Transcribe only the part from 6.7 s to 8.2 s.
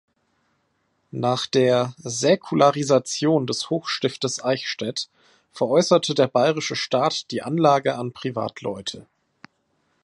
Staat die Anlage an